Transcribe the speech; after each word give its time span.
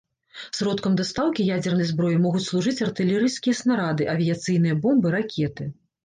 Сродкам 0.59 0.93
дастаўкі 0.99 1.43
ядзернай 1.55 1.87
зброі 1.89 2.15
могуць 2.23 2.41
служыць 2.47 2.81
артылерыйскія 2.85 3.53
снарады, 3.59 4.07
авіяцыйныя 4.15 4.79
бомбы, 4.87 5.13
ракеты. 5.17 5.69